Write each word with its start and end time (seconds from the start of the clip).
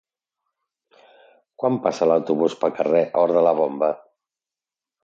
Quan 1.63 1.79
passa 1.85 2.09
l'autobús 2.09 2.57
pel 2.65 2.75
carrer 2.81 3.05
Hort 3.23 3.39
de 3.39 3.47
la 3.51 3.57
Bomba? 3.63 3.93